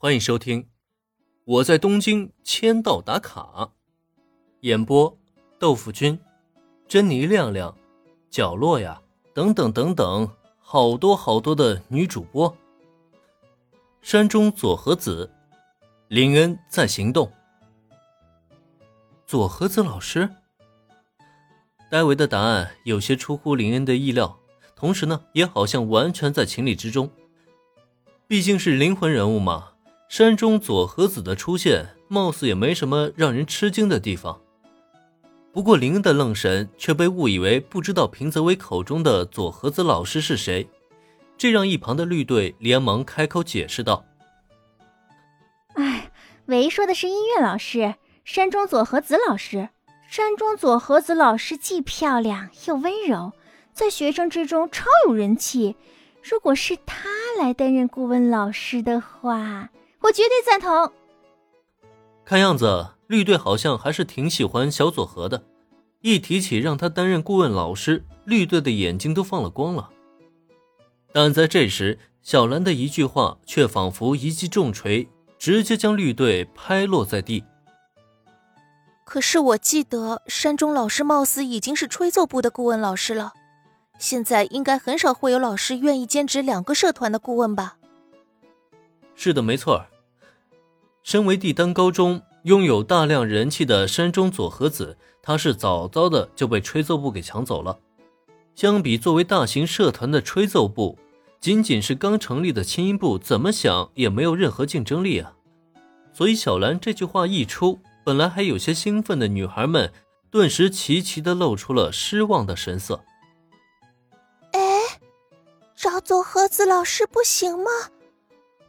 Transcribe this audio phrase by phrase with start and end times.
[0.00, 0.62] 欢迎收听
[1.44, 3.40] 《我在东京签到打卡》，
[4.60, 5.18] 演播：
[5.58, 6.20] 豆腐君、
[6.86, 7.76] 珍妮亮亮、
[8.30, 9.02] 角落呀，
[9.34, 10.30] 等等等等，
[10.60, 12.56] 好多好多的女主播。
[14.00, 15.32] 山中佐和子，
[16.06, 17.32] 林恩在行动。
[19.26, 20.30] 佐和子老师，
[21.90, 24.38] 戴维的答案有些出乎林恩的意料，
[24.76, 27.10] 同时呢，也好像完全在情理之中。
[28.28, 29.72] 毕竟是灵魂人物嘛。
[30.08, 34.40] 山中佐和子的出现，貌似也没什么让人吃惊的地方。
[35.52, 40.68] 不过林的愣神却被误以为不知道平泽唯口中的佐和子老师是谁，
[41.36, 44.04] 这让一旁的绿队连忙开口解释道
[45.74, 46.10] ：“哎，
[46.46, 49.68] 唯说的是音乐老师，山中佐和子老师。
[50.08, 53.32] 山中佐和子老师既漂亮又温柔，
[53.74, 55.76] 在学生之中超有人气。
[56.22, 59.68] 如果是他来担任顾问老师的话。”
[60.00, 60.92] 我绝对赞同。
[62.24, 65.42] 看样子绿队好像还是挺喜欢小佐和的，
[66.00, 69.90] 一提起让他担任顾问老师，绿队的眼睛都放了光了。
[71.12, 77.42] 但在这时，小兰的一句话却仿佛一记重锤，直接将绿队拍落在地。
[79.04, 83.32] 可是我记得山中老师貌似已经是吹奏部的顾问老师了，
[83.98, 87.77] 现在应该很少会有老师愿意兼职两个社团的顾问吧？
[89.20, 89.84] 是的，没错。
[91.02, 97.80] 身为帝丹高中拥有大量人气的山中佐和子，他是早早的就被吹奏部给抢走了。
[98.54, 100.96] 相比作为大型社团的吹奏部，
[101.40, 105.34] 仅仅是刚成立的轻音部，怎么想也没有任何竞争力啊。
[106.12, 109.92] 所以小兰这句话一出，本来还有些兴奋的女孩们，
[110.30, 113.02] 顿时齐齐的露出了失望的神色。
[114.52, 114.60] 哎，
[115.74, 117.70] 找佐和子老师不行吗？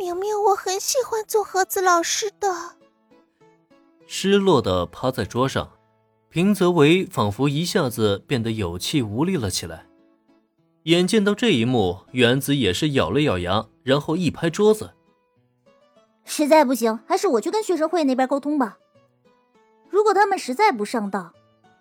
[0.00, 2.48] 明明我很喜欢做盒子老师的，
[4.06, 5.72] 失落的趴在桌上，
[6.30, 9.84] 平泽唯仿佛一下子变得有气无力了起来。
[10.84, 14.94] 眼见到这一幕，原子也是咬了咬牙，然后一拍桌子
[16.24, 18.78] ：“实在不行，还是我去跟学生会那边沟通吧。
[19.90, 21.34] 如果他们实在不上当，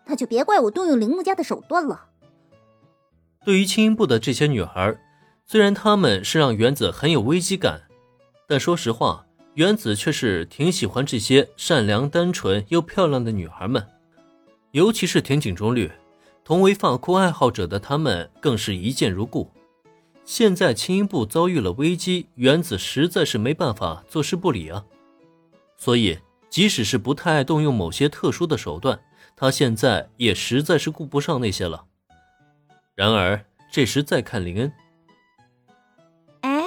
[0.07, 2.07] 那就别怪我动用铃木家的手段了。”
[3.45, 4.99] 对于轻音部的这些女孩，
[5.45, 7.83] 虽然她们是让原子很有危机感。
[8.49, 9.23] 但说实话，
[9.53, 13.85] 原子却是挺喜欢这些善良、单纯又漂亮的女孩们，
[14.71, 15.91] 尤其是田井中绿，
[16.43, 19.51] 同为发箍爱好者的他们更是一见如故。
[20.25, 24.83] 现在轻音部遭遇了危机，原子实在是没办法坐视不理啊。
[25.77, 26.17] 所以，
[26.49, 28.99] 即使是不太爱动用某些特殊的手段，
[29.35, 31.85] 他现在也实在是顾不上那些了。
[32.95, 34.73] 然而，这时再看林恩，
[36.41, 36.65] 哎，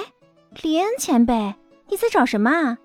[0.61, 1.53] 林恩前辈。
[1.89, 2.77] 你在找什么啊？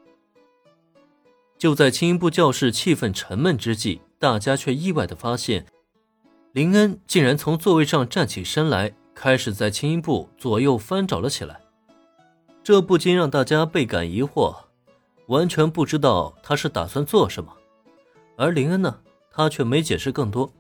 [1.59, 5.67] 就在轻音部教室气氛沉闷之际，大家却意外的发现，
[6.53, 11.61] 林恩竟然从座位上站起身来，开始在轻音部左右翻找了起来。
[12.63, 14.55] 这不禁让大家倍感疑惑，
[15.27, 17.53] 完全不知道他是打算做什么。
[18.37, 20.53] 而林恩呢，他却没解释更多，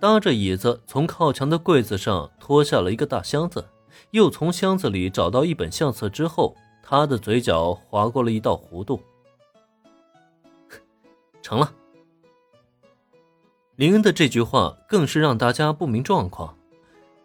[0.00, 3.64] 搭着椅子从靠墙的柜子上脱下了一个大箱子，
[4.10, 6.56] 又从箱子里找到一本相册之后。
[6.82, 9.00] 他的嘴角划过了一道弧度，
[11.40, 11.72] 成了。
[13.76, 16.56] 林恩的这句话更是让大家不明状况。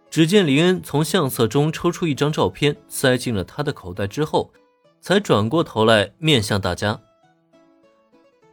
[0.10, 4.54] 只见林恩从相册中抽出一张照片，塞进了他的口袋之后，
[5.02, 7.02] 才转过头来面向大家，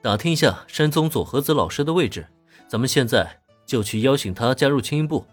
[0.03, 2.27] 打听一下山宗佐和子老师的位置。
[2.67, 5.25] 咱们现在就去邀请他加入青音部。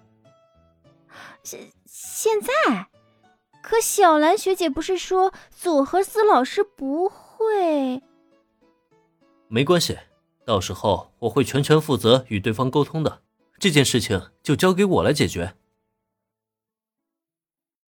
[1.44, 2.91] 现现在。
[3.61, 8.01] 可小兰学姐不是说佐和斯老师不会？
[9.47, 9.97] 没关系，
[10.45, 13.22] 到时候我会全权负责与对方沟通的，
[13.59, 15.55] 这件事情就交给我来解决。